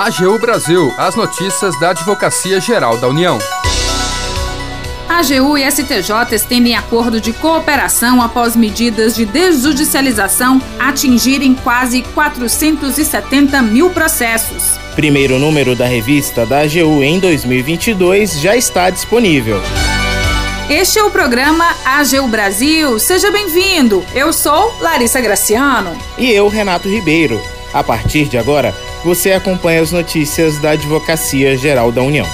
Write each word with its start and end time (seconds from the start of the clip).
AGU 0.00 0.38
Brasil, 0.38 0.94
as 0.96 1.14
notícias 1.14 1.78
da 1.78 1.90
Advocacia 1.90 2.58
Geral 2.58 2.96
da 2.96 3.06
União. 3.06 3.38
A 5.06 5.18
AGU 5.18 5.58
e 5.58 5.70
STJ 5.70 6.34
estendem 6.34 6.74
acordo 6.74 7.20
de 7.20 7.34
cooperação 7.34 8.22
após 8.22 8.56
medidas 8.56 9.14
de 9.14 9.26
desjudicialização 9.26 10.58
atingirem 10.78 11.54
quase 11.54 12.00
470 12.14 13.60
mil 13.60 13.90
processos. 13.90 14.78
Primeiro 14.94 15.38
número 15.38 15.76
da 15.76 15.84
revista 15.84 16.46
da 16.46 16.60
AGU 16.60 17.04
em 17.04 17.20
2022 17.20 18.40
já 18.40 18.56
está 18.56 18.88
disponível. 18.88 19.60
Este 20.70 20.98
é 20.98 21.04
o 21.04 21.10
programa 21.10 21.66
AGU 21.84 22.26
Brasil. 22.26 22.98
Seja 22.98 23.30
bem-vindo. 23.30 24.02
Eu 24.14 24.32
sou 24.32 24.74
Larissa 24.80 25.20
Graciano. 25.20 25.94
E 26.16 26.30
eu, 26.32 26.48
Renato 26.48 26.88
Ribeiro. 26.88 27.38
A 27.74 27.84
partir 27.84 28.24
de 28.24 28.38
agora, 28.38 28.74
você 29.04 29.32
acompanha 29.32 29.80
as 29.80 29.92
notícias 29.92 30.58
da 30.58 30.70
Advocacia 30.70 31.56
Geral 31.56 31.90
da 31.90 32.02
União. 32.02 32.26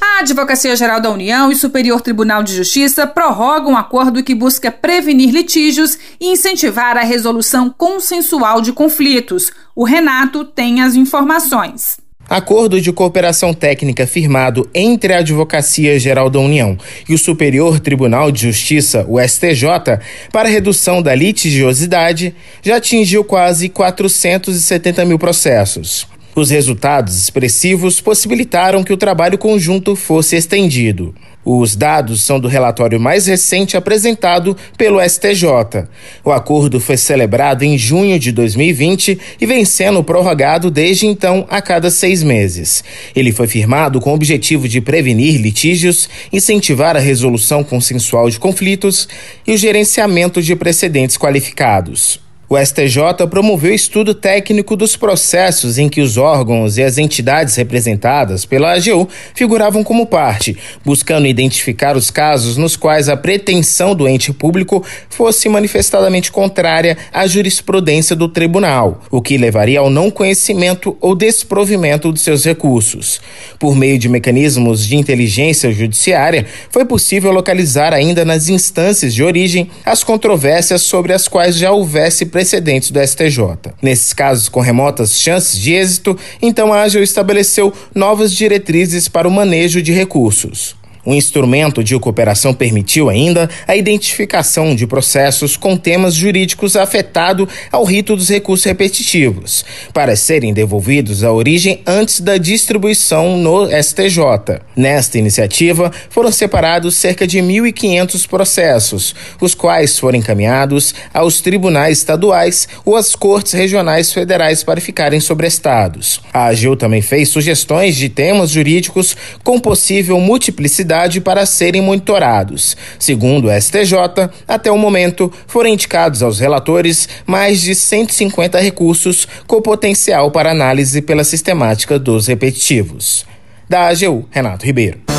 A 0.00 0.20
Advocacia 0.20 0.74
Geral 0.76 1.00
da 1.00 1.10
União 1.10 1.50
e 1.50 1.56
Superior 1.56 2.00
Tribunal 2.00 2.42
de 2.42 2.54
Justiça 2.54 3.06
prorrogam 3.06 3.72
um 3.72 3.76
acordo 3.76 4.22
que 4.22 4.34
busca 4.34 4.70
prevenir 4.70 5.30
litígios 5.30 5.98
e 6.20 6.32
incentivar 6.32 6.96
a 6.96 7.02
resolução 7.02 7.70
consensual 7.70 8.60
de 8.60 8.72
conflitos. 8.72 9.50
O 9.74 9.84
Renato 9.84 10.44
tem 10.44 10.82
as 10.82 10.94
informações. 10.94 12.05
Acordo 12.28 12.80
de 12.80 12.92
cooperação 12.92 13.54
técnica 13.54 14.04
firmado 14.04 14.68
entre 14.74 15.12
a 15.12 15.18
Advocacia 15.18 15.96
Geral 15.96 16.28
da 16.28 16.40
União 16.40 16.76
e 17.08 17.14
o 17.14 17.18
Superior 17.18 17.78
Tribunal 17.78 18.32
de 18.32 18.42
Justiça, 18.42 19.06
o 19.08 19.20
STJ, 19.20 20.00
para 20.32 20.48
redução 20.48 21.00
da 21.00 21.14
litigiosidade 21.14 22.34
já 22.62 22.76
atingiu 22.76 23.22
quase 23.22 23.68
470 23.68 25.04
mil 25.04 25.20
processos. 25.20 26.08
Os 26.36 26.50
resultados 26.50 27.16
expressivos 27.16 27.98
possibilitaram 27.98 28.84
que 28.84 28.92
o 28.92 28.96
trabalho 28.98 29.38
conjunto 29.38 29.96
fosse 29.96 30.36
estendido. 30.36 31.14
Os 31.42 31.74
dados 31.74 32.26
são 32.26 32.38
do 32.38 32.46
relatório 32.46 33.00
mais 33.00 33.26
recente 33.26 33.74
apresentado 33.74 34.54
pelo 34.76 35.00
STJ. 35.00 35.86
O 36.22 36.30
acordo 36.30 36.78
foi 36.78 36.98
celebrado 36.98 37.62
em 37.62 37.78
junho 37.78 38.18
de 38.18 38.32
2020 38.32 39.18
e 39.40 39.46
vem 39.46 39.64
sendo 39.64 40.04
prorrogado 40.04 40.70
desde 40.70 41.06
então 41.06 41.46
a 41.48 41.62
cada 41.62 41.90
seis 41.90 42.22
meses. 42.22 42.84
Ele 43.14 43.32
foi 43.32 43.46
firmado 43.46 43.98
com 43.98 44.10
o 44.10 44.14
objetivo 44.14 44.68
de 44.68 44.82
prevenir 44.82 45.40
litígios, 45.40 46.06
incentivar 46.30 46.96
a 46.96 47.00
resolução 47.00 47.64
consensual 47.64 48.28
de 48.28 48.38
conflitos 48.38 49.08
e 49.46 49.54
o 49.54 49.56
gerenciamento 49.56 50.42
de 50.42 50.54
precedentes 50.54 51.16
qualificados. 51.16 52.25
O 52.48 52.56
STJ 52.56 53.26
promoveu 53.28 53.74
estudo 53.74 54.14
técnico 54.14 54.76
dos 54.76 54.96
processos 54.96 55.78
em 55.78 55.88
que 55.88 56.00
os 56.00 56.16
órgãos 56.16 56.78
e 56.78 56.82
as 56.82 56.96
entidades 56.96 57.56
representadas 57.56 58.44
pela 58.44 58.72
AGU 58.72 59.08
figuravam 59.34 59.82
como 59.82 60.06
parte, 60.06 60.56
buscando 60.84 61.26
identificar 61.26 61.96
os 61.96 62.08
casos 62.08 62.56
nos 62.56 62.76
quais 62.76 63.08
a 63.08 63.16
pretensão 63.16 63.96
do 63.96 64.06
ente 64.06 64.32
público 64.32 64.84
fosse 65.10 65.48
manifestadamente 65.48 66.30
contrária 66.30 66.96
à 67.12 67.26
jurisprudência 67.26 68.14
do 68.14 68.28
tribunal, 68.28 69.02
o 69.10 69.20
que 69.20 69.36
levaria 69.36 69.80
ao 69.80 69.90
não 69.90 70.08
conhecimento 70.08 70.96
ou 71.00 71.16
desprovimento 71.16 72.12
de 72.12 72.20
seus 72.20 72.44
recursos. 72.44 73.20
Por 73.58 73.74
meio 73.74 73.98
de 73.98 74.08
mecanismos 74.08 74.86
de 74.86 74.94
inteligência 74.94 75.72
judiciária, 75.72 76.46
foi 76.70 76.84
possível 76.84 77.32
localizar 77.32 77.92
ainda 77.92 78.24
nas 78.24 78.48
instâncias 78.48 79.12
de 79.12 79.24
origem 79.24 79.68
as 79.84 80.04
controvérsias 80.04 80.82
sobre 80.82 81.12
as 81.12 81.26
quais 81.26 81.56
já 81.56 81.72
houvesse 81.72 82.35
precedentes 82.36 82.90
do 82.90 83.00
STJ. 83.00 83.72
Nesses 83.80 84.12
casos 84.12 84.50
com 84.50 84.60
remotas 84.60 85.18
chances 85.18 85.58
de 85.58 85.72
êxito, 85.72 86.18
então 86.42 86.70
a 86.70 86.82
AGU 86.82 86.98
estabeleceu 86.98 87.72
novas 87.94 88.30
diretrizes 88.30 89.08
para 89.08 89.26
o 89.26 89.30
manejo 89.30 89.80
de 89.80 89.90
recursos. 89.90 90.76
O 91.06 91.14
instrumento 91.14 91.84
de 91.84 91.96
cooperação 92.00 92.52
permitiu 92.52 93.08
ainda 93.08 93.48
a 93.64 93.76
identificação 93.76 94.74
de 94.74 94.88
processos 94.88 95.56
com 95.56 95.76
temas 95.76 96.14
jurídicos 96.14 96.74
afetado 96.74 97.48
ao 97.70 97.84
rito 97.84 98.16
dos 98.16 98.28
recursos 98.28 98.66
repetitivos, 98.66 99.64
para 99.92 100.16
serem 100.16 100.52
devolvidos 100.52 101.22
à 101.22 101.30
origem 101.30 101.80
antes 101.86 102.20
da 102.20 102.36
distribuição 102.36 103.38
no 103.38 103.68
STJ. 103.68 104.60
Nesta 104.74 105.16
iniciativa, 105.16 105.92
foram 106.10 106.32
separados 106.32 106.96
cerca 106.96 107.24
de 107.24 107.38
1.500 107.38 108.26
processos, 108.26 109.14
os 109.40 109.54
quais 109.54 109.96
foram 110.00 110.18
encaminhados 110.18 110.92
aos 111.14 111.40
tribunais 111.40 111.98
estaduais 111.98 112.66
ou 112.84 112.96
às 112.96 113.14
cortes 113.14 113.52
regionais 113.52 114.12
federais 114.12 114.64
para 114.64 114.80
ficarem 114.80 115.20
sobrestados. 115.20 116.20
A 116.32 116.48
AGU 116.48 116.74
também 116.74 117.00
fez 117.00 117.28
sugestões 117.28 117.94
de 117.94 118.08
temas 118.08 118.50
jurídicos 118.50 119.16
com 119.44 119.60
possível 119.60 120.18
multiplicidade 120.18 120.95
para 121.20 121.46
serem 121.46 121.82
monitorados. 121.82 122.76
Segundo 122.98 123.48
o 123.48 123.60
STJ, 123.60 124.30
até 124.46 124.70
o 124.70 124.78
momento 124.78 125.32
foram 125.46 125.70
indicados 125.70 126.22
aos 126.22 126.38
relatores 126.38 127.08
mais 127.26 127.60
de 127.60 127.74
150 127.74 128.58
recursos 128.60 129.26
com 129.46 129.60
potencial 129.60 130.30
para 130.30 130.50
análise 130.50 131.02
pela 131.02 131.24
sistemática 131.24 131.98
dos 131.98 132.26
repetitivos. 132.26 133.26
Da 133.68 133.88
AGU, 133.88 134.26
Renato 134.30 134.64
Ribeiro. 134.64 135.15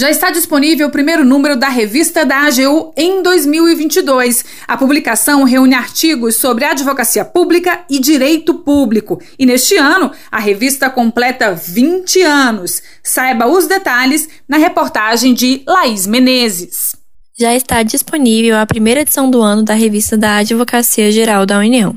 Já 0.00 0.10
está 0.10 0.30
disponível 0.30 0.88
o 0.88 0.90
primeiro 0.90 1.26
número 1.26 1.54
da 1.54 1.68
revista 1.68 2.24
da 2.24 2.46
AGU 2.46 2.90
em 2.96 3.22
2022. 3.22 4.46
A 4.66 4.74
publicação 4.74 5.44
reúne 5.44 5.74
artigos 5.74 6.36
sobre 6.36 6.64
advocacia 6.64 7.22
pública 7.22 7.84
e 7.88 7.98
direito 7.98 8.54
público. 8.54 9.20
E 9.38 9.44
neste 9.44 9.76
ano, 9.76 10.10
a 10.32 10.38
revista 10.38 10.88
completa 10.88 11.52
20 11.52 12.22
anos. 12.22 12.82
Saiba 13.02 13.46
os 13.46 13.66
detalhes 13.66 14.26
na 14.48 14.56
reportagem 14.56 15.34
de 15.34 15.62
Laís 15.66 16.06
Menezes. 16.06 16.96
Já 17.38 17.54
está 17.54 17.82
disponível 17.82 18.56
a 18.56 18.64
primeira 18.64 19.02
edição 19.02 19.30
do 19.30 19.42
ano 19.42 19.62
da 19.62 19.74
revista 19.74 20.16
da 20.16 20.36
Advocacia 20.38 21.12
Geral 21.12 21.44
da 21.44 21.58
União. 21.58 21.94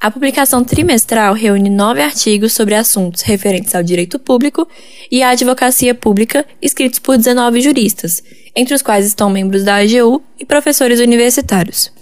A 0.00 0.10
publicação 0.10 0.64
trimestral 0.64 1.34
reúne 1.34 1.68
nove 1.68 2.00
artigos 2.00 2.54
sobre 2.54 2.74
assuntos 2.74 3.20
referentes 3.20 3.74
ao 3.74 3.82
direito 3.82 4.18
público 4.18 4.66
e 5.10 5.22
à 5.22 5.28
advocacia 5.28 5.94
pública, 5.94 6.46
escritos 6.62 6.98
por 6.98 7.18
19 7.18 7.60
juristas, 7.60 8.22
entre 8.56 8.74
os 8.74 8.80
quais 8.80 9.04
estão 9.04 9.28
membros 9.28 9.62
da 9.62 9.76
AGU 9.76 10.22
e 10.38 10.46
professores 10.46 11.00
universitários. 11.00 11.92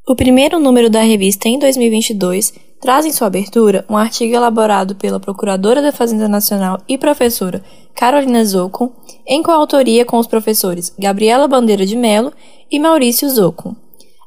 O 0.05 0.17
primeiro 0.17 0.59
número 0.59 0.91
da 0.91 1.01
revista 1.01 1.49
em 1.49 1.61
2022 1.61 2.53
traz 2.81 3.07
em 3.07 3.13
sua 3.13 3.29
abertura 3.29 3.85
um 3.89 3.97
artigo 3.97 4.35
elaborado 4.35 4.97
pela 4.97 5.21
Procuradora 5.21 5.81
da 5.81 5.93
Fazenda 5.93 6.29
Nacional 6.29 6.81
e 6.89 6.99
professora 6.99 7.63
Carolina 7.95 8.45
Zocco, 8.45 8.93
em 9.25 9.45
coautoria 9.45 10.05
com 10.05 10.19
os 10.19 10.27
professores 10.27 10.93
Gabriela 10.99 11.47
Bandeira 11.47 11.87
de 11.87 11.95
Melo 11.95 12.33
e 12.69 12.81
Maurício 12.81 13.31
Zocco. 13.31 13.77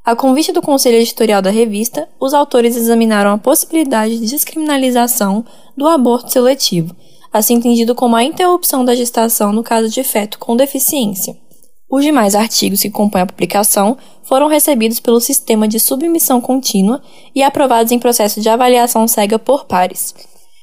A 0.05 0.15
convite 0.15 0.53
do 0.53 0.61
Conselho 0.61 0.95
Editorial 0.95 1.41
da 1.41 1.49
revista, 1.49 2.07
os 2.21 2.33
autores 2.33 2.77
examinaram 2.77 3.31
a 3.31 3.37
possibilidade 3.37 4.17
de 4.17 4.27
descriminalização 4.27 5.43
do 5.75 5.89
aborto 5.89 6.31
seletivo, 6.31 6.95
assim 7.33 7.55
entendido 7.55 7.93
como 7.93 8.15
a 8.15 8.23
interrupção 8.23 8.85
da 8.85 8.95
gestação 8.95 9.51
no 9.51 9.61
caso 9.61 9.89
de 9.89 10.05
feto 10.05 10.39
com 10.39 10.55
deficiência. 10.55 11.35
Os 11.95 12.03
demais 12.03 12.35
artigos 12.35 12.81
que 12.81 12.89
compõem 12.89 13.21
a 13.21 13.25
publicação 13.25 13.97
foram 14.21 14.49
recebidos 14.49 14.99
pelo 14.99 15.21
sistema 15.21 15.65
de 15.65 15.79
submissão 15.79 16.41
contínua 16.41 17.01
e 17.33 17.41
aprovados 17.41 17.89
em 17.89 17.97
processo 17.97 18.41
de 18.41 18.49
avaliação 18.49 19.07
cega 19.07 19.39
por 19.39 19.63
pares. 19.63 20.13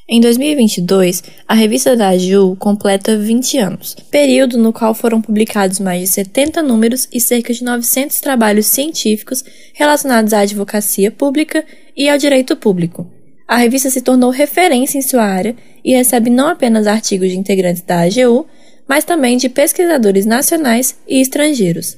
Em 0.06 0.21
2022, 0.21 1.23
a 1.49 1.55
revista 1.55 1.97
da 1.97 2.11
AGU 2.11 2.55
completa 2.56 3.17
20 3.17 3.56
anos, 3.56 3.97
período 4.11 4.59
no 4.59 4.75
qual 4.75 4.93
foram 4.93 5.23
publicados 5.23 5.81
mais 5.81 6.03
de 6.03 6.06
70 6.09 6.62
números 6.62 7.09
e 7.11 7.19
cerca 7.19 7.55
de 7.55 7.65
900 7.65 8.21
trabalhos 8.21 8.67
científicos 8.67 9.43
relacionados 9.73 10.35
à 10.35 10.41
advocacia 10.41 11.11
pública 11.11 11.65
e 11.97 12.11
ao 12.11 12.19
direito 12.19 12.55
público. 12.56 13.11
A 13.49 13.56
revista 13.56 13.89
se 13.89 14.03
tornou 14.03 14.29
referência 14.29 14.99
em 14.99 15.03
sua 15.03 15.25
área 15.25 15.56
e 15.83 15.95
recebe 15.95 16.29
não 16.29 16.49
apenas 16.49 16.87
artigos 16.87 17.31
de 17.31 17.39
integrantes 17.39 17.81
da 17.81 18.03
AGU, 18.03 18.47
mas 18.88 19.05
também 19.05 19.37
de 19.37 19.49
pesquisadores 19.49 20.26
nacionais 20.26 20.96
e 21.06 21.20
estrangeiros. 21.20 21.96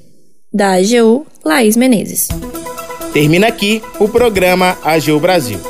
Da 0.53 0.75
AGU, 0.75 1.27
Laís 1.45 1.77
Menezes. 1.77 2.29
Termina 3.13 3.49
aqui 3.49 3.83
o 3.99 4.09
programa 4.09 4.79
AGU 4.83 5.19
Brasil. 5.19 5.61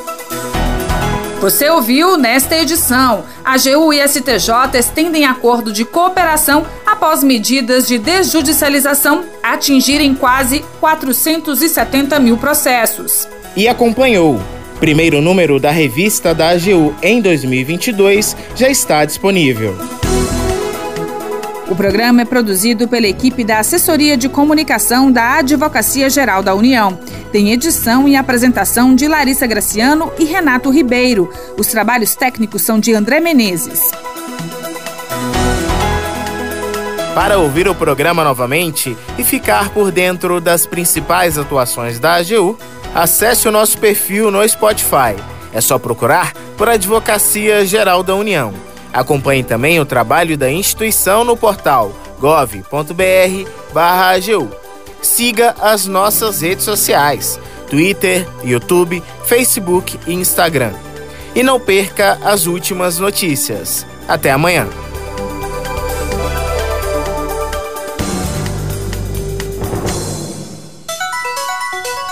Você 1.41 1.69
ouviu 1.69 2.17
nesta 2.17 2.55
edição. 2.57 3.23
AGU 3.43 3.93
e 3.93 4.07
STJ 4.07 4.79
estendem 4.79 5.25
acordo 5.25 5.71
de 5.71 5.85
cooperação 5.85 6.65
após 6.85 7.23
medidas 7.23 7.87
de 7.87 7.97
desjudicialização 7.97 9.25
atingirem 9.43 10.15
quase 10.15 10.65
470 10.79 12.19
mil 12.19 12.37
processos. 12.37 13.27
E 13.55 13.67
acompanhou 13.67 14.39
primeiro 14.79 15.21
número 15.21 15.59
da 15.59 15.71
revista 15.71 16.33
da 16.33 16.49
AGU 16.49 16.95
em 17.01 17.21
2022 17.21 18.35
já 18.55 18.69
está 18.69 19.05
disponível. 19.05 19.75
O 21.67 21.75
programa 21.75 22.21
é 22.21 22.25
produzido 22.25 22.87
pela 22.87 23.07
equipe 23.07 23.43
da 23.43 23.57
Assessoria 23.57 24.15
de 24.15 24.29
Comunicação 24.29 25.11
da 25.11 25.39
Advocacia 25.39 26.09
Geral 26.11 26.43
da 26.43 26.53
União. 26.53 26.97
Tem 27.31 27.51
edição 27.51 28.07
e 28.07 28.15
apresentação 28.15 28.93
de 28.93 29.07
Larissa 29.07 29.47
Graciano 29.47 30.11
e 30.19 30.25
Renato 30.25 30.69
Ribeiro. 30.69 31.27
Os 31.57 31.65
trabalhos 31.67 32.15
técnicos 32.15 32.61
são 32.61 32.79
de 32.79 32.93
André 32.93 33.19
Menezes. 33.19 33.81
Para 37.15 37.39
ouvir 37.39 37.67
o 37.67 37.73
programa 37.73 38.23
novamente 38.23 38.95
e 39.17 39.23
ficar 39.23 39.69
por 39.69 39.91
dentro 39.91 40.39
das 40.39 40.67
principais 40.67 41.35
atuações 41.35 41.97
da 41.97 42.15
AGU, 42.15 42.59
acesse 42.93 43.47
o 43.47 43.51
nosso 43.51 43.79
perfil 43.79 44.29
no 44.29 44.47
Spotify. 44.47 45.15
É 45.51 45.61
só 45.61 45.79
procurar 45.79 46.31
por 46.57 46.69
Advocacia 46.69 47.65
Geral 47.65 48.03
da 48.03 48.13
União. 48.13 48.53
Acompanhe 48.95 49.43
também 49.43 49.77
o 49.77 49.85
trabalho 49.85 50.37
da 50.37 50.49
instituição 50.49 51.25
no 51.25 51.35
portal 51.35 51.91
gov.br/agu. 52.17 52.65
Siga 55.01 55.53
as 55.59 55.85
nossas 55.85 56.39
redes 56.41 56.63
sociais: 56.63 57.37
Twitter, 57.69 58.25
YouTube, 58.41 59.03
Facebook 59.25 59.99
e 60.07 60.13
Instagram. 60.13 60.71
E 61.35 61.43
não 61.43 61.59
perca 61.59 62.17
as 62.23 62.45
últimas 62.45 62.97
notícias. 62.97 63.85
Até 64.07 64.31
amanhã. 64.31 64.65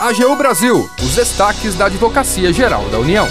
AGU 0.01 0.35
Brasil, 0.35 0.89
os 1.01 1.15
destaques 1.15 1.75
da 1.75 1.85
Advocacia 1.85 2.51
Geral 2.51 2.83
da 2.89 2.99
União. 2.99 3.25